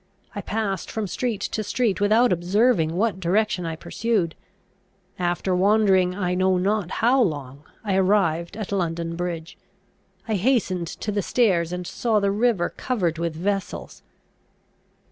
I 0.33 0.41
passed 0.41 0.89
from 0.89 1.05
street 1.05 1.41
to 1.41 1.63
street 1.63 2.01
without 2.01 2.33
observing 2.33 2.95
what 2.95 3.19
direction 3.19 3.67
I 3.67 3.75
pursued. 3.75 4.33
After 5.19 5.55
wandering 5.55 6.15
I 6.15 6.33
know 6.33 6.57
not 6.57 6.89
how 7.05 7.21
long, 7.21 7.65
I 7.83 7.97
arrived 7.97 8.57
at 8.57 8.71
London 8.71 9.15
Bridge. 9.15 9.59
I 10.27 10.33
hastened 10.37 10.87
to 10.87 11.11
the 11.11 11.21
stairs, 11.21 11.71
and 11.71 11.85
saw 11.85 12.19
the 12.19 12.31
river 12.31 12.73
covered 12.75 13.19
with 13.19 13.35
vessels. 13.35 14.01